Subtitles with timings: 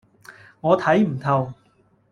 [0.61, 1.53] 我睇唔透